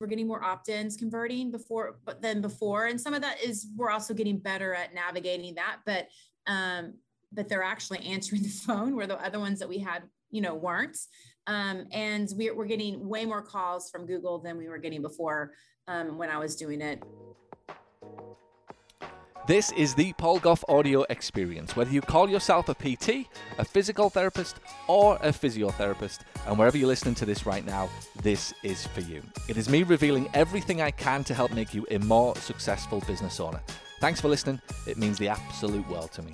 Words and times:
we're 0.00 0.06
getting 0.06 0.26
more 0.26 0.42
opt-ins 0.42 0.96
converting 0.96 1.50
before 1.50 1.98
but 2.04 2.22
than 2.22 2.40
before. 2.40 2.86
And 2.86 3.00
some 3.00 3.14
of 3.14 3.20
that 3.20 3.42
is 3.42 3.68
we're 3.76 3.90
also 3.90 4.14
getting 4.14 4.38
better 4.38 4.74
at 4.74 4.94
navigating 4.94 5.54
that 5.56 5.78
but 5.84 6.08
um 6.46 6.94
but 7.32 7.48
they're 7.48 7.62
actually 7.62 7.98
answering 8.06 8.42
the 8.42 8.48
phone 8.48 8.96
where 8.96 9.06
the 9.06 9.22
other 9.24 9.38
ones 9.38 9.58
that 9.60 9.68
we 9.68 9.78
had 9.78 10.02
you 10.30 10.40
know 10.40 10.54
weren't. 10.54 10.98
Um, 11.46 11.86
and 11.90 12.28
we're, 12.36 12.54
we're 12.54 12.66
getting 12.66 13.08
way 13.08 13.24
more 13.24 13.42
calls 13.42 13.90
from 13.90 14.06
google 14.06 14.38
than 14.38 14.56
we 14.56 14.68
were 14.68 14.78
getting 14.78 15.02
before 15.02 15.52
um, 15.88 16.18
when 16.18 16.28
i 16.28 16.38
was 16.38 16.54
doing 16.54 16.80
it 16.80 17.02
this 19.50 19.72
is 19.72 19.96
the 19.96 20.12
Paul 20.12 20.38
Gough 20.38 20.64
audio 20.68 21.04
experience. 21.10 21.74
Whether 21.74 21.90
you 21.90 22.00
call 22.00 22.30
yourself 22.30 22.68
a 22.68 22.74
PT, 22.74 23.26
a 23.58 23.64
physical 23.64 24.08
therapist, 24.08 24.60
or 24.86 25.16
a 25.16 25.30
physiotherapist, 25.30 26.20
and 26.46 26.56
wherever 26.56 26.78
you're 26.78 26.86
listening 26.86 27.16
to 27.16 27.26
this 27.26 27.44
right 27.44 27.66
now, 27.66 27.90
this 28.22 28.54
is 28.62 28.86
for 28.86 29.00
you. 29.00 29.20
It 29.48 29.56
is 29.56 29.68
me 29.68 29.82
revealing 29.82 30.30
everything 30.34 30.80
I 30.80 30.92
can 30.92 31.24
to 31.24 31.34
help 31.34 31.50
make 31.50 31.74
you 31.74 31.84
a 31.90 31.98
more 31.98 32.36
successful 32.36 33.02
business 33.08 33.40
owner. 33.40 33.60
Thanks 33.98 34.20
for 34.20 34.28
listening, 34.28 34.60
it 34.86 34.96
means 34.96 35.18
the 35.18 35.26
absolute 35.26 35.88
world 35.90 36.12
to 36.12 36.22
me. 36.22 36.32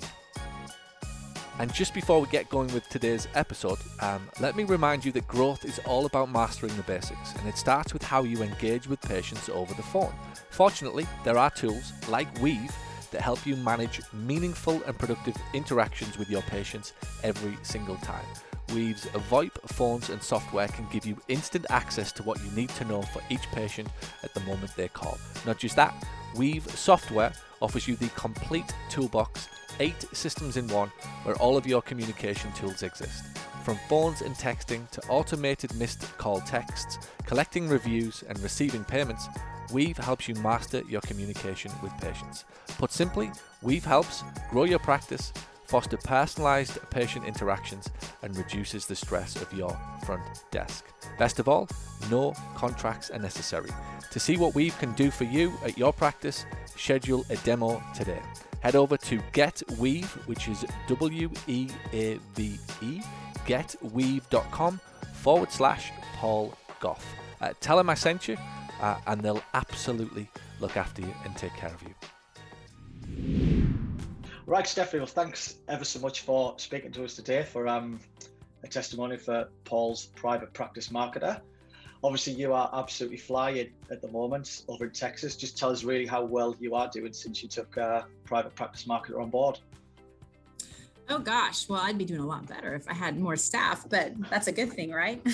And 1.57 1.73
just 1.73 1.95
before 1.95 2.21
we 2.21 2.27
get 2.27 2.47
going 2.49 2.71
with 2.71 2.87
today's 2.87 3.27
episode, 3.33 3.79
um, 3.99 4.29
let 4.39 4.55
me 4.55 4.63
remind 4.63 5.03
you 5.03 5.11
that 5.13 5.27
growth 5.27 5.65
is 5.65 5.79
all 5.87 6.05
about 6.05 6.31
mastering 6.31 6.77
the 6.77 6.83
basics, 6.83 7.33
and 7.33 7.49
it 7.49 7.57
starts 7.57 7.93
with 7.93 8.03
how 8.03 8.21
you 8.21 8.43
engage 8.43 8.87
with 8.87 9.01
patients 9.01 9.49
over 9.49 9.73
the 9.73 9.81
phone. 9.81 10.13
Fortunately, 10.51 11.07
there 11.23 11.39
are 11.39 11.49
tools 11.49 11.93
like 12.09 12.27
Weave 12.41 12.71
that 13.11 13.21
help 13.21 13.45
you 13.45 13.55
manage 13.57 14.01
meaningful 14.13 14.81
and 14.83 14.97
productive 14.97 15.35
interactions 15.53 16.17
with 16.17 16.29
your 16.29 16.41
patients 16.43 16.93
every 17.23 17.57
single 17.63 17.97
time. 17.97 18.25
Weave's 18.73 19.05
VoIP 19.29 19.51
phones 19.67 20.09
and 20.09 20.21
software 20.21 20.67
can 20.67 20.85
give 20.91 21.05
you 21.05 21.17
instant 21.29 21.65
access 21.69 22.11
to 22.13 22.23
what 22.23 22.43
you 22.43 22.51
need 22.51 22.69
to 22.69 22.85
know 22.85 23.01
for 23.01 23.21
each 23.29 23.47
patient 23.53 23.87
at 24.23 24.33
the 24.33 24.41
moment 24.41 24.75
they 24.75 24.89
call. 24.89 25.17
Not 25.45 25.57
just 25.57 25.75
that, 25.77 25.93
Weave 26.35 26.69
software 26.71 27.31
offers 27.61 27.87
you 27.87 27.95
the 27.95 28.09
complete 28.09 28.73
toolbox, 28.89 29.47
eight 29.79 30.05
systems 30.11 30.57
in 30.57 30.67
one, 30.67 30.91
where 31.23 31.35
all 31.37 31.57
of 31.57 31.65
your 31.65 31.81
communication 31.81 32.51
tools 32.53 32.83
exist. 32.83 33.37
From 33.63 33.79
phones 33.89 34.21
and 34.21 34.35
texting 34.35 34.89
to 34.91 35.01
automated 35.07 35.73
missed 35.75 36.17
call 36.17 36.41
texts, 36.41 36.99
collecting 37.25 37.67
reviews 37.67 38.23
and 38.27 38.39
receiving 38.39 38.83
payments, 38.83 39.27
Weave 39.73 39.97
helps 39.97 40.27
you 40.27 40.35
master 40.35 40.81
your 40.87 41.01
communication 41.01 41.71
with 41.83 41.91
patients. 41.99 42.45
Put 42.77 42.91
simply, 42.91 43.31
Weave 43.61 43.85
helps 43.85 44.23
grow 44.49 44.63
your 44.63 44.79
practice, 44.79 45.33
foster 45.65 45.97
personalized 45.97 46.77
patient 46.89 47.25
interactions, 47.25 47.89
and 48.23 48.35
reduces 48.37 48.85
the 48.85 48.95
stress 48.95 49.35
of 49.41 49.51
your 49.53 49.77
front 50.05 50.23
desk. 50.51 50.85
Best 51.19 51.39
of 51.39 51.47
all, 51.49 51.67
no 52.09 52.33
contracts 52.55 53.09
are 53.09 53.19
necessary. 53.19 53.69
To 54.11 54.19
see 54.19 54.37
what 54.37 54.55
Weave 54.55 54.77
can 54.79 54.93
do 54.93 55.11
for 55.11 55.25
you 55.25 55.53
at 55.63 55.77
your 55.77 55.91
practice, 55.91 56.45
schedule 56.75 57.25
a 57.29 57.35
demo 57.37 57.83
today. 57.93 58.21
Head 58.61 58.75
over 58.75 58.97
to 58.97 59.19
GetWeave, 59.33 60.05
which 60.27 60.47
is 60.47 60.65
W 60.87 61.29
E 61.47 61.69
A 61.93 62.17
V 62.35 62.57
E, 62.81 63.01
getweave.com 63.45 64.79
forward 65.13 65.51
slash 65.51 65.91
Paul 66.15 66.53
Gough. 66.79 67.05
Uh, 67.39 67.53
tell 67.59 67.79
him 67.79 67.89
I 67.89 67.93
sent 67.93 68.27
you 68.27 68.37
uh, 68.81 68.97
and 69.07 69.21
they'll 69.21 69.43
absolutely 69.53 70.27
look 70.59 70.77
after 70.77 71.01
you 71.01 71.13
and 71.25 71.35
take 71.35 71.53
care 71.53 71.73
of 71.73 71.83
you. 71.83 71.93
Right, 74.45 74.65
Stefani. 74.65 74.99
Well, 74.99 75.07
thanks 75.07 75.55
ever 75.67 75.83
so 75.83 75.99
much 75.99 76.21
for 76.21 76.53
speaking 76.57 76.91
to 76.93 77.03
us 77.03 77.15
today 77.15 77.43
for 77.43 77.67
um, 77.67 77.99
a 78.63 78.67
testimony 78.67 79.17
for 79.17 79.49
Paul's 79.65 80.05
private 80.15 80.53
practice 80.53 80.87
marketer. 80.89 81.41
Obviously, 82.03 82.33
you 82.33 82.53
are 82.53 82.69
absolutely 82.73 83.17
flying 83.17 83.69
at 83.89 84.01
the 84.01 84.07
moment 84.09 84.63
over 84.67 84.85
in 84.85 84.91
Texas. 84.91 85.35
Just 85.35 85.57
tell 85.57 85.69
us 85.71 85.83
really 85.83 86.05
how 86.05 86.23
well 86.23 86.55
you 86.59 86.75
are 86.75 86.87
doing 86.87 87.11
since 87.11 87.41
you 87.43 87.49
took 87.49 87.77
uh, 87.77 88.03
private 88.23 88.55
practice 88.55 88.85
marketer 88.85 89.21
on 89.21 89.29
board. 89.29 89.59
Oh 91.09 91.19
gosh, 91.19 91.67
well, 91.69 91.81
I'd 91.81 91.97
be 91.97 92.05
doing 92.05 92.19
a 92.19 92.25
lot 92.25 92.45
better 92.47 92.73
if 92.75 92.87
I 92.87 92.93
had 92.93 93.17
more 93.17 93.35
staff, 93.35 93.85
but 93.89 94.13
that's 94.29 94.47
a 94.47 94.51
good 94.51 94.71
thing, 94.71 94.91
right? 94.91 95.25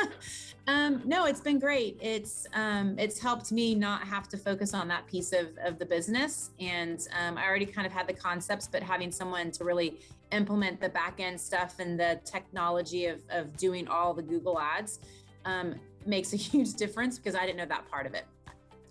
Um, 0.68 1.02
no, 1.04 1.24
it's 1.24 1.40
been 1.40 1.58
great. 1.58 1.98
It's 2.00 2.46
um, 2.54 2.96
it's 2.96 3.18
helped 3.18 3.50
me 3.50 3.74
not 3.74 4.04
have 4.04 4.28
to 4.28 4.36
focus 4.36 4.74
on 4.74 4.86
that 4.88 5.06
piece 5.08 5.32
of, 5.32 5.48
of 5.64 5.78
the 5.78 5.86
business. 5.86 6.50
And 6.60 7.06
um, 7.20 7.36
I 7.36 7.46
already 7.46 7.66
kind 7.66 7.86
of 7.86 7.92
had 7.92 8.06
the 8.06 8.12
concepts, 8.12 8.68
but 8.68 8.82
having 8.82 9.10
someone 9.10 9.50
to 9.52 9.64
really 9.64 9.98
implement 10.30 10.80
the 10.80 10.88
back 10.88 11.18
end 11.18 11.40
stuff 11.40 11.80
and 11.80 11.98
the 11.98 12.20
technology 12.24 13.06
of, 13.06 13.20
of 13.30 13.56
doing 13.56 13.88
all 13.88 14.14
the 14.14 14.22
Google 14.22 14.60
ads 14.60 15.00
um, 15.44 15.74
makes 16.06 16.32
a 16.32 16.36
huge 16.50 16.74
difference 16.74 17.18
because 17.18 17.34
I 17.34 17.44
didn't 17.44 17.58
know 17.58 17.66
that 17.66 17.90
part 17.90 18.06
of 18.06 18.14
it. 18.14 18.24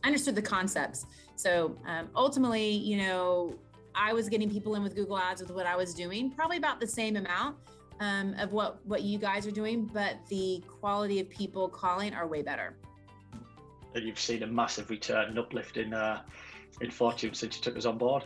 I 0.04 0.08
understood 0.08 0.36
the 0.36 0.42
concepts. 0.42 1.06
So 1.36 1.78
um, 1.88 2.10
ultimately, 2.16 2.70
you 2.70 2.98
know, 2.98 3.56
I 3.96 4.14
was 4.14 4.28
getting 4.30 4.50
people 4.50 4.76
in 4.76 4.84
with 4.84 4.96
Google 4.96 5.18
ads 5.18 5.42
with 5.42 5.52
what 5.52 5.66
I 5.66 5.76
was 5.76 5.94
doing, 5.94 6.32
probably 6.32 6.58
about 6.58 6.80
the 6.80 6.88
same 6.88 7.16
amount 7.16 7.56
um, 8.02 8.34
of 8.40 8.52
what 8.52 8.86
what 8.86 9.04
you 9.04 9.18
guys 9.18 9.48
are 9.48 9.52
doing, 9.52 9.86
but 9.86 10.16
the 10.28 10.62
quality 10.68 11.20
of 11.22 11.30
people 11.30 11.70
calling 11.70 12.14
are 12.14 12.28
way 12.28 12.42
better. 12.42 12.76
And 13.94 14.06
you've 14.06 14.20
seen 14.20 14.44
a 14.44 14.48
massive 14.48 14.90
return 14.90 15.30
and 15.30 15.40
uplift 15.40 15.78
in 15.78 15.94
uh, 15.94 16.24
in 16.82 16.90
fortune 16.90 17.34
since 17.34 17.56
you 17.56 17.62
took 17.62 17.78
us 17.78 17.86
on 17.86 17.98
board. 17.98 18.24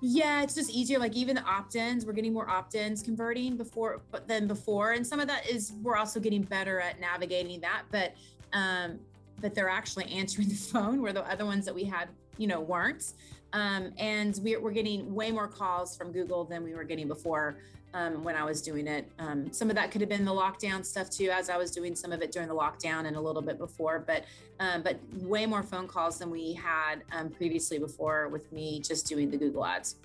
Yeah, 0.00 0.42
it's 0.42 0.54
just 0.54 0.70
easier. 0.70 1.00
Like 1.00 1.16
even 1.16 1.34
the 1.34 1.42
opt-ins, 1.42 2.06
we're 2.06 2.12
getting 2.12 2.32
more 2.32 2.48
opt-ins 2.48 3.02
converting 3.02 3.56
before 3.56 4.00
but 4.12 4.28
than 4.28 4.46
before, 4.46 4.92
and 4.92 5.04
some 5.04 5.18
of 5.18 5.26
that 5.26 5.50
is 5.50 5.72
we're 5.82 5.96
also 5.96 6.20
getting 6.20 6.42
better 6.42 6.80
at 6.80 7.00
navigating 7.00 7.60
that. 7.60 7.82
But 7.90 8.14
um, 8.52 9.00
but 9.40 9.52
they're 9.52 9.68
actually 9.68 10.04
answering 10.12 10.48
the 10.48 10.54
phone 10.54 11.02
where 11.02 11.12
the 11.12 11.28
other 11.28 11.44
ones 11.44 11.64
that 11.64 11.74
we 11.74 11.82
had, 11.82 12.08
you 12.38 12.46
know, 12.46 12.60
weren't. 12.60 13.14
Um, 13.54 13.92
and 13.96 14.38
we're, 14.42 14.60
we're 14.60 14.72
getting 14.72 15.14
way 15.14 15.32
more 15.32 15.48
calls 15.48 15.96
from 15.96 16.12
Google 16.12 16.44
than 16.44 16.62
we 16.62 16.74
were 16.74 16.84
getting 16.84 17.08
before 17.08 17.56
um, 17.94 18.22
when 18.22 18.36
I 18.36 18.44
was 18.44 18.60
doing 18.60 18.86
it. 18.86 19.10
Um, 19.18 19.52
some 19.52 19.70
of 19.70 19.76
that 19.76 19.90
could 19.90 20.00
have 20.00 20.10
been 20.10 20.24
the 20.24 20.32
lockdown 20.32 20.84
stuff 20.84 21.10
too, 21.10 21.30
as 21.30 21.48
I 21.48 21.56
was 21.56 21.70
doing 21.70 21.94
some 21.94 22.12
of 22.12 22.22
it 22.22 22.32
during 22.32 22.48
the 22.48 22.54
lockdown 22.54 23.06
and 23.06 23.16
a 23.16 23.20
little 23.20 23.42
bit 23.42 23.58
before, 23.58 24.04
but 24.06 24.24
um, 24.60 24.82
but 24.82 24.98
way 25.22 25.46
more 25.46 25.62
phone 25.62 25.86
calls 25.86 26.18
than 26.18 26.30
we 26.30 26.52
had 26.52 27.02
um, 27.12 27.30
previously 27.30 27.78
before 27.78 28.28
with 28.28 28.50
me 28.52 28.80
just 28.80 29.06
doing 29.06 29.30
the 29.30 29.36
Google 29.36 29.64
ads. 29.64 29.96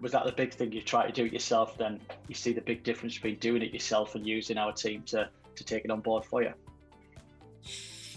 Was 0.00 0.12
that 0.12 0.24
the 0.24 0.32
big 0.32 0.52
thing 0.52 0.72
you 0.72 0.82
try 0.82 1.06
to 1.06 1.12
do 1.12 1.24
it 1.26 1.32
yourself? 1.32 1.78
Then 1.78 2.00
you 2.28 2.34
see 2.34 2.52
the 2.52 2.60
big 2.60 2.82
difference 2.82 3.14
between 3.14 3.36
doing 3.36 3.62
it 3.62 3.72
yourself 3.72 4.14
and 4.14 4.26
using 4.26 4.58
our 4.58 4.72
team 4.72 5.02
to 5.06 5.28
to 5.54 5.64
take 5.64 5.84
it 5.84 5.90
on 5.90 6.00
board 6.00 6.24
for 6.24 6.42
you. 6.42 6.52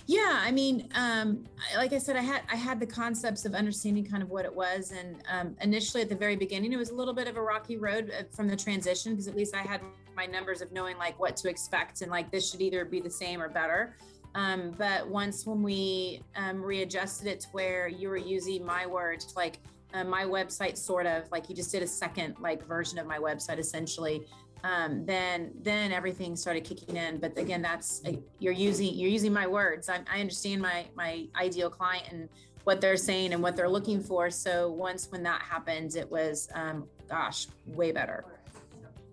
Yeah, 0.10 0.40
I 0.42 0.52
mean, 0.52 0.88
um, 0.96 1.44
like 1.76 1.92
I 1.92 1.98
said, 1.98 2.16
I 2.16 2.22
had 2.22 2.42
I 2.50 2.56
had 2.56 2.80
the 2.80 2.86
concepts 2.86 3.44
of 3.44 3.54
understanding 3.54 4.06
kind 4.06 4.24
of 4.24 4.30
what 4.30 4.46
it 4.46 4.56
was, 4.56 4.94
and 4.94 5.22
um, 5.30 5.58
initially 5.62 6.02
at 6.02 6.08
the 6.08 6.16
very 6.16 6.38
beginning, 6.38 6.72
it 6.72 6.78
was 6.78 6.92
a 6.92 6.96
little 6.96 7.14
bit 7.14 7.28
of 7.28 7.36
a 7.36 7.42
rocky 7.42 7.76
road 7.76 8.14
uh, 8.18 8.24
from 8.32 8.48
the 8.48 8.56
transition 8.56 9.12
because 9.12 9.28
at 9.28 9.36
least 9.36 9.54
I 9.54 9.64
had 9.64 9.82
my 10.16 10.26
numbers 10.26 10.62
of 10.62 10.72
knowing 10.72 10.98
like 10.98 11.20
what 11.20 11.36
to 11.38 11.50
expect 11.50 12.02
and 12.02 12.10
like 12.10 12.32
this 12.32 12.50
should 12.50 12.62
either 12.62 12.86
be 12.86 13.02
the 13.02 13.10
same 13.10 13.42
or 13.42 13.50
better. 13.50 13.98
Um, 14.34 14.72
but 14.78 15.06
once 15.06 15.46
when 15.46 15.62
we 15.62 16.22
um, 16.38 16.64
readjusted 16.64 17.28
it 17.28 17.42
to 17.42 17.48
where 17.50 17.90
you 17.90 18.08
were 18.08 18.18
using 18.18 18.66
my 18.66 18.86
words, 18.86 19.34
like 19.36 19.60
uh, 19.94 20.06
my 20.06 20.24
website, 20.24 20.78
sort 20.78 21.06
of 21.06 21.30
like 21.34 21.50
you 21.50 21.56
just 21.56 21.72
did 21.72 21.84
a 21.84 21.88
second 21.88 22.38
like 22.40 22.66
version 22.66 22.98
of 22.98 23.08
my 23.08 23.18
website 23.18 23.60
essentially 23.60 24.26
um, 24.64 25.06
then 25.06 25.52
then 25.62 25.92
everything 25.92 26.36
started 26.36 26.64
kicking 26.64 26.96
in. 26.96 27.18
But 27.18 27.38
again, 27.38 27.62
that's 27.62 28.02
you're 28.40 28.54
using 28.54 28.94
you're 28.94 29.10
using 29.10 29.34
my 29.34 29.48
words. 29.48 29.90
I, 29.90 30.00
I 30.12 30.20
understand 30.20 30.62
my 30.62 30.86
my 30.96 31.28
ideal 31.36 31.70
client 31.70 32.06
and 32.12 32.30
what 32.64 32.82
they're 32.82 32.98
saying 32.98 33.34
and 33.34 33.42
what 33.42 33.56
they're 33.56 33.70
looking 33.70 34.02
for. 34.02 34.30
So 34.30 34.70
once 34.72 35.10
when 35.12 35.24
that 35.24 35.42
happened, 35.42 35.96
it 35.96 36.10
was 36.10 36.50
um, 36.54 36.88
gosh, 37.10 37.48
way 37.68 37.92
better. 37.92 38.26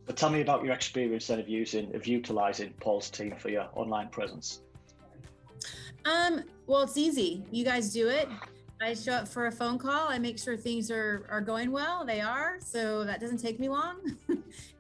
But 0.07 0.17
tell 0.17 0.29
me 0.29 0.41
about 0.41 0.65
your 0.65 0.75
experience 0.75 1.29
then 1.29 1.39
of 1.39 1.49
using 1.49 1.95
of 1.95 2.07
utilizing 2.07 2.73
Paul's 2.81 3.11
team 3.11 3.35
for 3.39 3.49
your 3.49 3.69
online 3.75 4.09
presence. 4.09 4.61
Um, 6.05 6.43
well, 6.67 6.83
it's 6.83 6.99
easy. 6.99 7.45
You 7.51 7.65
guys 7.65 7.93
do 7.93 8.09
it. 8.09 8.29
I 8.83 8.93
show 8.93 9.13
up 9.13 9.29
for 9.29 9.47
a 9.47 9.53
phone 9.53 9.79
call. 9.79 10.09
I 10.09 10.19
make 10.19 10.39
sure 10.39 10.57
things 10.57 10.91
are 10.91 11.27
are 11.31 11.41
going 11.41 11.71
well. 11.71 12.05
They 12.05 12.21
are, 12.21 12.59
so 12.61 13.05
that 13.05 13.21
doesn't 13.21 13.39
take 13.39 13.59
me 13.59 13.69
long. 13.69 14.17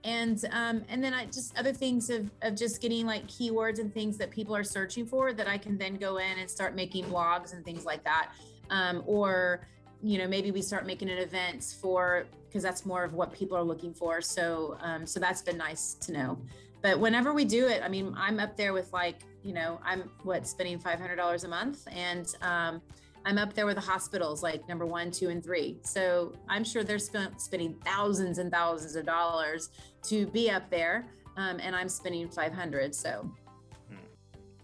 and 0.04 0.44
um, 0.52 0.84
and 0.88 1.02
then 1.02 1.14
I 1.14 1.26
just 1.26 1.56
other 1.58 1.72
things 1.72 2.10
of 2.10 2.30
of 2.42 2.54
just 2.54 2.80
getting 2.80 3.06
like 3.06 3.26
keywords 3.26 3.78
and 3.78 3.92
things 3.92 4.16
that 4.18 4.30
people 4.30 4.54
are 4.54 4.64
searching 4.64 5.06
for 5.06 5.32
that 5.32 5.48
I 5.48 5.58
can 5.58 5.78
then 5.78 5.96
go 5.96 6.18
in 6.18 6.38
and 6.38 6.48
start 6.48 6.74
making 6.74 7.06
blogs 7.06 7.54
and 7.54 7.64
things 7.64 7.84
like 7.84 8.04
that. 8.04 8.32
Um, 8.70 9.02
or 9.06 9.66
you 10.02 10.18
know 10.18 10.28
maybe 10.28 10.50
we 10.50 10.62
start 10.62 10.86
making 10.86 11.08
an 11.08 11.18
event 11.18 11.76
for 11.80 12.26
because 12.46 12.62
that's 12.62 12.86
more 12.86 13.02
of 13.02 13.14
what 13.14 13.32
people 13.32 13.56
are 13.56 13.64
looking 13.64 13.94
for. 13.94 14.20
So 14.20 14.76
um, 14.80 15.06
so 15.06 15.18
that's 15.18 15.42
been 15.42 15.58
nice 15.58 15.94
to 15.94 16.12
know. 16.12 16.38
But 16.82 17.00
whenever 17.00 17.32
we 17.32 17.46
do 17.46 17.66
it, 17.66 17.82
I 17.82 17.88
mean, 17.88 18.14
I'm 18.14 18.38
up 18.38 18.58
there 18.58 18.74
with 18.74 18.92
like 18.92 19.16
you 19.42 19.54
know 19.54 19.80
I'm 19.82 20.10
what 20.22 20.46
spending 20.46 20.78
five 20.78 20.98
hundred 20.98 21.16
dollars 21.16 21.44
a 21.44 21.48
month 21.48 21.88
and 21.90 22.34
um, 22.42 22.82
I'm 23.26 23.38
up 23.38 23.54
there 23.54 23.66
with 23.66 23.76
the 23.76 23.82
hospitals, 23.82 24.42
like 24.42 24.68
number 24.68 24.84
one, 24.84 25.10
two, 25.10 25.30
and 25.30 25.42
three. 25.42 25.78
So 25.82 26.34
I'm 26.48 26.64
sure 26.64 26.84
they're 26.84 26.98
spent, 26.98 27.40
spending 27.40 27.74
thousands 27.84 28.38
and 28.38 28.50
thousands 28.50 28.96
of 28.96 29.06
dollars 29.06 29.70
to 30.04 30.26
be 30.26 30.50
up 30.50 30.68
there, 30.70 31.06
um, 31.36 31.58
and 31.60 31.74
I'm 31.74 31.88
spending 31.88 32.28
500. 32.28 32.94
So. 32.94 33.30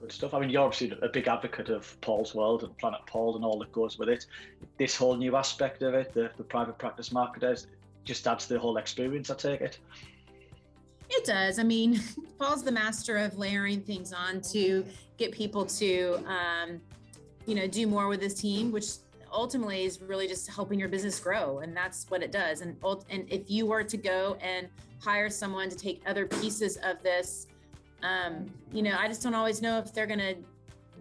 Good 0.00 0.12
stuff. 0.12 0.34
I 0.34 0.40
mean, 0.40 0.50
you're 0.50 0.62
obviously 0.62 0.96
a 1.02 1.08
big 1.08 1.28
advocate 1.28 1.68
of 1.68 1.98
Paul's 2.00 2.34
World 2.34 2.64
and 2.64 2.76
Planet 2.78 3.00
Paul 3.06 3.36
and 3.36 3.44
all 3.44 3.58
that 3.58 3.70
goes 3.72 3.98
with 3.98 4.08
it. 4.08 4.26
This 4.78 4.96
whole 4.96 5.16
new 5.16 5.36
aspect 5.36 5.82
of 5.82 5.94
it, 5.94 6.12
the, 6.14 6.30
the 6.36 6.44
private 6.44 6.78
practice 6.78 7.12
marketers, 7.12 7.66
just 8.04 8.26
adds 8.26 8.46
to 8.46 8.54
the 8.54 8.60
whole 8.60 8.78
experience, 8.78 9.30
I 9.30 9.34
take 9.34 9.60
it. 9.60 9.78
It 11.10 11.24
does. 11.24 11.58
I 11.58 11.64
mean, 11.64 12.00
Paul's 12.38 12.62
the 12.62 12.72
master 12.72 13.18
of 13.18 13.36
layering 13.36 13.82
things 13.82 14.12
on 14.12 14.40
to 14.52 14.84
get 15.18 15.32
people 15.32 15.66
to, 15.66 16.22
um, 16.26 16.80
you 17.46 17.54
know, 17.54 17.66
do 17.66 17.86
more 17.86 18.08
with 18.08 18.20
this 18.20 18.34
team, 18.34 18.72
which 18.72 18.86
ultimately 19.32 19.84
is 19.84 20.00
really 20.02 20.26
just 20.26 20.48
helping 20.48 20.78
your 20.78 20.88
business 20.88 21.18
grow, 21.18 21.58
and 21.60 21.76
that's 21.76 22.06
what 22.10 22.22
it 22.22 22.32
does. 22.32 22.60
And 22.60 22.76
and 23.10 23.26
if 23.30 23.50
you 23.50 23.66
were 23.66 23.84
to 23.84 23.96
go 23.96 24.36
and 24.40 24.68
hire 25.00 25.30
someone 25.30 25.70
to 25.70 25.76
take 25.76 26.02
other 26.06 26.26
pieces 26.26 26.76
of 26.78 27.02
this 27.02 27.46
um, 28.02 28.50
you 28.72 28.82
know, 28.82 28.96
I 28.98 29.08
just 29.08 29.22
don't 29.22 29.34
always 29.34 29.60
know 29.60 29.78
if 29.78 29.92
they're 29.92 30.06
going 30.06 30.20
to 30.20 30.36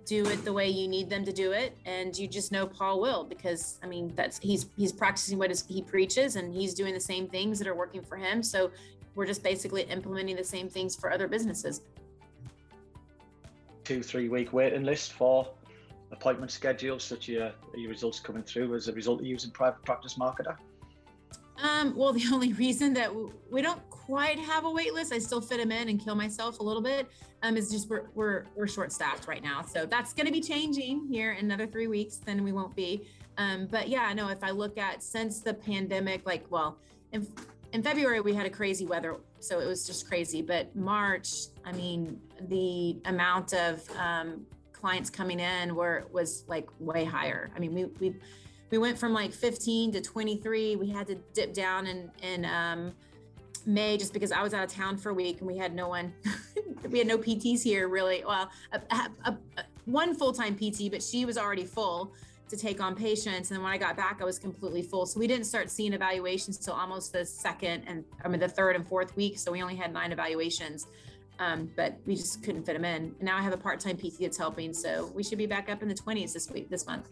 do 0.05 0.25
it 0.25 0.43
the 0.43 0.51
way 0.51 0.67
you 0.67 0.87
need 0.87 1.09
them 1.09 1.23
to 1.25 1.31
do 1.31 1.51
it. 1.51 1.77
And 1.85 2.17
you 2.17 2.27
just 2.27 2.51
know 2.51 2.65
paul 2.65 2.99
will 2.99 3.23
because 3.23 3.77
i 3.83 3.85
mean 3.85 4.11
that's 4.15 4.39
he's 4.39 4.65
he's 4.75 4.91
practicing 4.91 5.37
what 5.37 5.51
he 5.67 5.81
preaches 5.83 6.35
and 6.35 6.53
he's 6.53 6.73
doing 6.73 6.95
the 6.95 6.99
same 6.99 7.27
things 7.27 7.59
that 7.59 7.67
are 7.67 7.75
working 7.75 8.01
for 8.01 8.17
him. 8.17 8.41
So 8.41 8.71
we're 9.15 9.27
just 9.27 9.43
basically 9.43 9.83
implementing 9.83 10.35
the 10.35 10.43
same 10.43 10.67
things 10.67 10.95
for 10.95 11.11
other 11.11 11.27
businesses. 11.27 11.81
Two 13.83 14.01
three 14.01 14.29
week 14.29 14.51
waiting 14.51 14.83
list 14.83 15.13
for 15.13 15.47
appointment 16.11 16.51
schedules 16.51 17.03
such 17.03 17.29
as 17.29 17.51
your 17.75 17.89
results 17.89 18.19
coming 18.19 18.43
through 18.43 18.75
as 18.75 18.87
a 18.87 18.93
result 18.93 19.19
of 19.19 19.25
using 19.25 19.51
private 19.51 19.83
practice 19.83 20.15
marketer 20.15 20.57
um, 21.61 21.95
well, 21.95 22.13
the 22.19 22.23
only 22.33 22.53
reason 22.53 22.93
that 22.93 23.11
we 23.49 23.61
don't 23.61 23.87
quite 23.89 24.39
have 24.39 24.65
a 24.65 24.71
wait 24.71 24.93
list, 24.93 25.13
I 25.13 25.19
still 25.19 25.41
fit 25.41 25.57
them 25.57 25.71
in 25.71 25.89
and 25.89 26.03
kill 26.03 26.15
myself 26.15 26.59
a 26.59 26.63
little 26.63 26.81
bit, 26.81 27.07
um, 27.43 27.57
is 27.57 27.69
just 27.69 27.89
we're, 27.89 28.09
we're, 28.15 28.45
we're 28.55 28.67
short 28.67 28.91
staffed 28.91 29.27
right 29.27 29.43
now. 29.43 29.61
So 29.61 29.85
that's 29.85 30.13
going 30.13 30.25
to 30.25 30.31
be 30.31 30.41
changing 30.41 31.07
here 31.07 31.33
in 31.33 31.45
another 31.45 31.67
three 31.67 31.87
weeks, 31.87 32.17
then 32.17 32.43
we 32.43 32.51
won't 32.51 32.75
be. 32.75 33.07
Um, 33.37 33.67
but 33.69 33.87
yeah, 33.87 34.11
no, 34.13 34.29
if 34.29 34.43
I 34.43 34.51
look 34.51 34.77
at 34.77 35.01
since 35.01 35.39
the 35.41 35.53
pandemic, 35.53 36.25
like, 36.25 36.45
well, 36.49 36.77
in, 37.13 37.27
in 37.71 37.81
February, 37.83 38.19
we 38.19 38.33
had 38.33 38.45
a 38.45 38.49
crazy 38.49 38.85
weather. 38.85 39.17
So 39.39 39.59
it 39.59 39.65
was 39.65 39.87
just 39.87 40.07
crazy. 40.07 40.41
But 40.41 40.75
March, 40.75 41.29
I 41.63 41.71
mean, 41.71 42.19
the 42.49 42.97
amount 43.05 43.53
of 43.53 43.81
um, 43.97 44.45
clients 44.79 45.09
coming 45.09 45.39
in 45.39 45.75
were 45.75 46.05
was 46.11 46.43
like 46.47 46.67
way 46.79 47.03
higher. 47.03 47.51
I 47.55 47.59
mean, 47.59 47.73
we, 47.73 47.85
we, 47.99 48.15
we 48.71 48.77
went 48.77 48.97
from 48.97 49.13
like 49.13 49.33
15 49.33 49.91
to 49.93 50.01
23. 50.01 50.75
We 50.75 50.89
had 50.89 51.07
to 51.07 51.15
dip 51.33 51.53
down 51.53 51.87
in 51.87 52.11
in 52.21 52.45
um, 52.45 52.93
May 53.65 53.97
just 53.97 54.13
because 54.13 54.31
I 54.31 54.41
was 54.41 54.53
out 54.53 54.63
of 54.63 54.71
town 54.71 54.97
for 54.97 55.09
a 55.09 55.13
week 55.13 55.39
and 55.39 55.47
we 55.47 55.57
had 55.57 55.73
no 55.73 55.87
one. 55.87 56.13
we 56.89 56.97
had 56.97 57.07
no 57.07 57.17
PTs 57.17 57.61
here 57.61 57.87
really. 57.87 58.23
Well, 58.25 58.49
a, 58.71 58.81
a, 59.25 59.37
a, 59.57 59.63
one 59.85 60.15
full 60.15 60.33
time 60.33 60.55
PT, 60.55 60.91
but 60.91 61.03
she 61.03 61.25
was 61.25 61.37
already 61.37 61.65
full 61.65 62.13
to 62.49 62.57
take 62.57 62.81
on 62.81 62.95
patients. 62.95 63.51
And 63.51 63.57
then 63.57 63.63
when 63.63 63.71
I 63.71 63.77
got 63.77 63.95
back, 63.95 64.19
I 64.21 64.25
was 64.25 64.39
completely 64.39 64.81
full. 64.81 65.05
So 65.05 65.19
we 65.19 65.27
didn't 65.27 65.45
start 65.45 65.69
seeing 65.69 65.93
evaluations 65.93 66.57
till 66.57 66.73
almost 66.73 67.13
the 67.13 67.25
second 67.25 67.83
and 67.85 68.03
I 68.23 68.27
mean 68.27 68.39
the 68.39 68.47
third 68.47 68.75
and 68.75 68.87
fourth 68.87 69.15
week. 69.15 69.37
So 69.37 69.51
we 69.51 69.61
only 69.61 69.75
had 69.75 69.93
nine 69.93 70.11
evaluations. 70.11 70.87
Um, 71.39 71.71
but 71.75 71.97
we 72.05 72.15
just 72.15 72.43
couldn't 72.43 72.65
fit 72.65 72.73
them 72.73 72.83
in. 72.83 73.03
And 73.03 73.21
now 73.21 73.37
I 73.37 73.41
have 73.41 73.53
a 73.53 73.57
part-time 73.57 73.97
PT 73.97 74.19
that's 74.19 74.37
helping, 74.37 74.73
so 74.73 75.09
we 75.15 75.23
should 75.23 75.37
be 75.37 75.45
back 75.45 75.69
up 75.69 75.81
in 75.81 75.87
the 75.87 75.95
20s 75.95 76.33
this 76.33 76.49
week, 76.49 76.69
this 76.69 76.85
month 76.85 77.07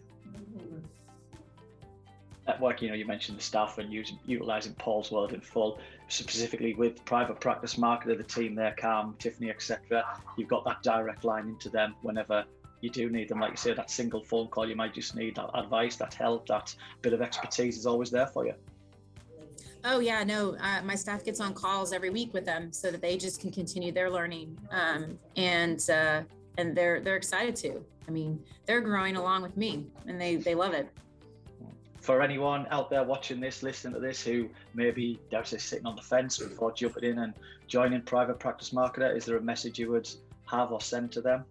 network, 2.48 2.82
you 2.82 2.90
know, 2.90 2.96
you 2.96 3.06
mentioned 3.06 3.38
the 3.38 3.44
staff 3.44 3.78
and 3.78 3.92
using, 3.92 4.18
utilizing 4.26 4.74
Paul's 4.76 5.12
World 5.12 5.34
in 5.34 5.42
full, 5.42 5.80
specifically 6.08 6.74
with 6.74 7.04
private 7.06 7.40
practice 7.40 7.76
marketer, 7.76 8.18
the 8.18 8.24
team 8.24 8.56
there, 8.56 8.72
Cam, 8.72 9.16
Tiffany, 9.20 9.50
etc. 9.50 10.06
You've 10.38 10.48
got 10.48 10.64
that 10.66 10.82
direct 10.82 11.24
line 11.24 11.48
into 11.48 11.70
them 11.70 11.96
whenever 12.02 12.46
you 12.82 12.90
do 12.90 13.10
need 13.10 13.28
them. 13.30 13.40
Like 13.40 13.52
you 13.52 13.58
say, 13.58 13.74
that 13.74 13.92
single 13.92 14.24
phone 14.24 14.48
call, 14.48 14.68
you 14.68 14.76
might 14.76 14.94
just 14.94 15.16
need 15.16 15.36
that 15.36 15.50
advice, 15.54 15.98
that 15.98 16.14
help, 16.14 16.48
that 16.48 16.74
bit 17.02 17.14
of 17.14 17.22
expertise 17.22 17.78
is 17.78 17.86
always 17.86 18.10
there 18.10 18.28
for 18.28 18.46
you. 18.46 18.54
Oh 19.84 20.00
yeah, 20.00 20.24
no. 20.24 20.56
Uh, 20.60 20.82
my 20.84 20.96
staff 20.96 21.24
gets 21.24 21.40
on 21.40 21.54
calls 21.54 21.94
every 21.94 22.10
week 22.10 22.34
with 22.34 22.46
them 22.46 22.72
so 22.72 22.92
that 22.92 23.02
they 23.02 23.18
just 23.18 23.40
can 23.40 23.52
continue 23.52 23.92
their 23.92 24.10
learning, 24.10 24.58
um, 24.72 25.18
and 25.36 25.90
uh, 25.90 26.22
and 26.58 26.76
they're 26.76 27.00
they're 27.00 27.16
excited 27.16 27.56
to. 27.58 27.84
I 28.08 28.12
mean, 28.12 28.42
they're 28.66 28.82
growing 28.82 29.16
along 29.16 29.44
with 29.44 29.56
me, 29.56 29.86
and 30.08 30.20
they 30.20 30.38
they 30.38 30.56
love 30.56 30.74
it 30.74 30.90
for 32.08 32.22
anyone 32.22 32.66
out 32.72 32.90
there 32.90 33.04
watching 33.04 33.42
this, 33.42 33.62
listening 33.62 33.94
to 33.94 34.00
this, 34.00 34.24
who 34.24 34.48
maybe 34.74 35.20
they're 35.30 35.44
just 35.44 35.68
sitting 35.68 35.86
on 35.86 35.94
the 35.94 36.02
fence 36.02 36.38
before 36.38 36.72
jumping 36.72 37.04
in 37.04 37.20
and 37.20 37.34
joining 37.68 38.02
Private 38.02 38.40
Practice 38.40 38.70
Marketer, 38.70 39.14
is 39.14 39.26
there 39.26 39.36
a 39.36 39.42
message 39.42 39.78
you 39.78 39.92
would 39.92 40.10
have 40.46 40.72
or 40.72 40.80
send 40.80 41.12
to 41.12 41.22
them? 41.22 41.44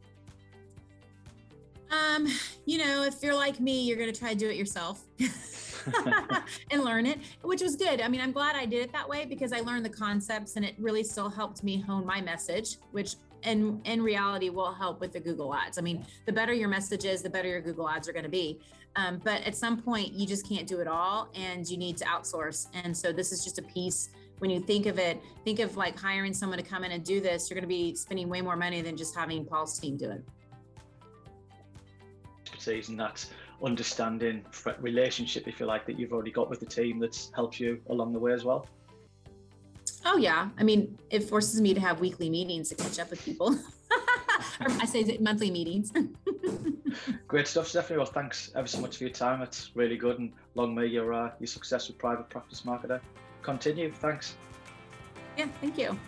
Um, 1.91 2.27
you 2.65 2.79
know, 2.79 3.03
if 3.03 3.23
you're 3.23 3.35
like 3.35 3.61
me, 3.61 3.83
you're 3.83 3.99
going 3.99 4.11
to 4.11 4.19
try 4.19 4.33
to 4.33 4.39
do 4.39 4.49
it 4.49 4.57
yourself 4.57 5.05
and 6.71 6.85
learn 6.85 7.07
it, 7.07 7.19
which 7.43 7.63
was 7.63 7.77
good. 7.77 8.01
I 8.01 8.09
mean, 8.09 8.21
I'm 8.21 8.33
glad 8.33 8.57
I 8.57 8.67
did 8.67 8.83
it 8.83 8.93
that 8.93 9.09
way 9.09 9.25
because 9.25 9.53
I 9.53 9.61
learned 9.61 9.85
the 9.85 9.91
concepts 9.91 10.57
and 10.57 10.65
it 10.65 10.75
really 10.79 11.05
still 11.05 11.29
helped 11.29 11.63
me 11.63 11.81
hone 11.81 12.05
my 12.05 12.21
message, 12.21 12.79
which 12.93 13.17
in 13.43 13.81
in 13.85 14.03
reality 14.03 14.49
will 14.49 14.73
help 14.73 15.01
with 15.01 15.13
the 15.13 15.21
Google 15.21 15.55
ads. 15.55 15.79
I 15.79 15.83
mean, 15.83 16.05
the 16.25 16.33
better 16.33 16.53
your 16.53 16.69
message 16.69 17.05
is, 17.05 17.23
the 17.23 17.31
better 17.31 17.49
your 17.49 17.61
Google 17.61 17.89
ads 17.89 18.09
are 18.09 18.13
going 18.13 18.25
to 18.25 18.31
be. 18.31 18.61
Um, 18.97 19.21
but 19.23 19.43
at 19.43 19.55
some 19.55 19.81
point, 19.81 20.15
you 20.15 20.27
just 20.27 20.49
can't 20.49 20.67
do 20.67 20.81
it 20.81 20.89
all, 20.89 21.29
and 21.35 21.69
you 21.69 21.77
need 21.77 21.99
to 21.99 22.05
outsource. 22.07 22.69
And 22.83 22.97
so 22.97 23.13
this 23.13 23.31
is 23.31 23.45
just 23.45 23.59
a 23.59 23.63
piece. 23.63 24.09
When 24.39 24.51
you 24.51 24.61
think 24.61 24.87
of 24.87 24.99
it, 24.99 25.23
think 25.45 25.61
of 25.61 25.77
like 25.77 25.99
hiring 25.99 26.33
someone 26.33 26.59
to 26.59 26.65
come 26.65 26.83
in 26.83 26.93
and 26.93 27.05
do 27.05 27.21
this. 27.21 27.49
You're 27.49 27.57
going 27.57 27.63
to 27.63 27.69
be 27.69 27.95
spending 27.95 28.29
way 28.29 28.41
more 28.41 28.57
money 28.57 28.81
than 28.81 28.97
just 28.97 29.15
having 29.15 29.45
Paul's 29.45 29.79
team 29.79 29.97
do 29.97 30.11
it. 30.11 30.25
Expertise 32.41 32.89
and 32.89 32.99
that 33.01 33.25
understanding 33.63 34.45
relationship, 34.81 35.49
if 35.49 35.61
you 35.61 35.67
like, 35.67 35.87
that 35.87 35.99
you've 35.99 36.13
already 36.13 36.31
got 36.31 36.51
with 36.51 36.61
the 36.61 36.67
team 36.67 36.99
that's 36.99 37.31
helped 37.35 37.59
you 37.59 37.81
along 37.89 38.13
the 38.13 38.19
way 38.19 38.33
as 38.33 38.45
well. 38.45 38.67
Oh 40.05 40.17
yeah, 40.17 40.51
I 40.59 40.63
mean, 40.63 40.99
it 41.11 41.25
forces 41.25 41.61
me 41.61 41.75
to 41.75 41.81
have 41.81 42.01
weekly 42.01 42.31
meetings 42.31 42.69
to 42.69 42.75
catch 42.75 42.99
up 42.99 43.11
with 43.11 43.25
people. 43.25 43.59
Or 44.61 44.67
I 44.81 44.87
say 44.87 45.17
monthly 45.21 45.51
meetings. 45.51 45.93
Great 47.29 47.49
stuff, 47.49 47.69
Stefani. 47.69 47.99
Well, 47.99 48.07
thanks 48.07 48.51
ever 48.55 48.67
so 48.67 48.81
much 48.81 48.97
for 48.97 49.05
your 49.05 49.13
time. 49.13 49.43
It's 49.43 49.71
really 49.75 49.97
good, 49.97 50.19
and 50.19 50.33
long 50.55 50.75
may 50.75 50.87
your 50.87 51.13
uh, 51.13 51.31
your 51.41 51.47
success 51.47 51.89
with 51.89 51.99
private 51.99 52.29
practice 52.29 52.63
marketer 52.63 53.01
continue. 53.43 53.93
Thanks. 53.93 54.37
Yeah, 55.37 55.49
thank 55.61 55.79
you. 55.79 55.99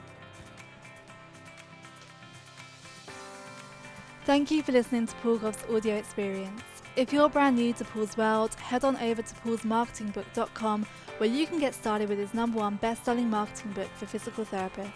Thank 4.28 4.50
you 4.50 4.62
for 4.62 4.72
listening 4.72 5.06
to 5.06 5.14
Paul 5.22 5.38
Gough's 5.38 5.64
audio 5.74 5.96
experience. 5.96 6.60
If 6.96 7.14
you're 7.14 7.30
brand 7.30 7.56
new 7.56 7.72
to 7.72 7.82
Paul's 7.82 8.14
World, 8.18 8.54
head 8.56 8.84
on 8.84 8.98
over 8.98 9.22
to 9.22 9.34
paulsmarketingbook.com 9.36 10.86
where 11.16 11.30
you 11.30 11.46
can 11.46 11.58
get 11.58 11.74
started 11.74 12.10
with 12.10 12.18
his 12.18 12.34
number 12.34 12.58
one 12.58 12.74
best-selling 12.74 13.30
marketing 13.30 13.72
book 13.72 13.88
for 13.94 14.04
physical 14.04 14.44
therapists. 14.44 14.92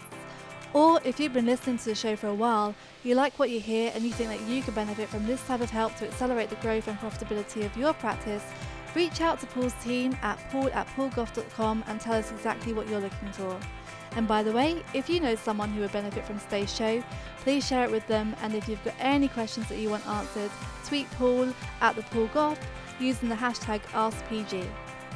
Or 0.74 1.00
if 1.02 1.18
you've 1.18 1.32
been 1.32 1.46
listening 1.46 1.78
to 1.78 1.84
the 1.86 1.94
show 1.94 2.14
for 2.14 2.26
a 2.26 2.34
while, 2.34 2.74
you 3.04 3.14
like 3.14 3.38
what 3.38 3.48
you 3.48 3.58
hear 3.58 3.90
and 3.94 4.04
you 4.04 4.12
think 4.12 4.28
that 4.28 4.46
you 4.46 4.60
could 4.60 4.74
benefit 4.74 5.08
from 5.08 5.26
this 5.26 5.42
type 5.46 5.62
of 5.62 5.70
help 5.70 5.96
to 5.96 6.06
accelerate 6.06 6.50
the 6.50 6.56
growth 6.56 6.86
and 6.86 6.98
profitability 6.98 7.64
of 7.64 7.74
your 7.74 7.94
practice, 7.94 8.44
reach 8.94 9.22
out 9.22 9.40
to 9.40 9.46
Paul's 9.46 9.72
team 9.82 10.14
at 10.20 10.38
paul 10.50 10.68
at 10.74 10.86
paulgough.com 10.88 11.84
and 11.86 11.98
tell 12.02 12.16
us 12.16 12.30
exactly 12.32 12.74
what 12.74 12.86
you're 12.86 13.00
looking 13.00 13.32
for. 13.32 13.58
And 14.16 14.28
by 14.28 14.42
the 14.42 14.52
way, 14.52 14.82
if 14.94 15.08
you 15.08 15.20
know 15.20 15.34
someone 15.34 15.70
who 15.70 15.80
would 15.80 15.92
benefit 15.92 16.24
from 16.24 16.38
today's 16.38 16.74
show, 16.74 17.02
please 17.38 17.66
share 17.66 17.84
it 17.84 17.90
with 17.90 18.06
them. 18.06 18.34
And 18.42 18.54
if 18.54 18.68
you've 18.68 18.84
got 18.84 18.94
any 18.98 19.28
questions 19.28 19.68
that 19.68 19.78
you 19.78 19.90
want 19.90 20.06
answered, 20.06 20.50
tweet 20.84 21.10
Paul 21.12 21.52
at 21.80 21.96
the 21.96 22.02
Paul 22.02 22.28
Gough 22.34 22.60
using 23.00 23.28
the 23.28 23.34
hashtag 23.34 23.80
AskPG. 23.92 24.66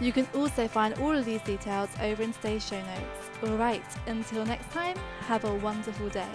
You 0.01 0.13
can 0.13 0.27
also 0.35 0.69
find 0.69 0.95
all 0.99 1.13
of 1.13 1.25
these 1.25 1.41
details 1.43 1.89
over 2.01 2.23
in 2.23 2.33
today's 2.33 2.67
show 2.67 2.81
notes. 2.81 3.31
Alright, 3.43 3.85
until 4.07 4.45
next 4.45 4.71
time, 4.71 4.97
have 5.21 5.45
a 5.45 5.55
wonderful 5.57 6.09
day. 6.09 6.29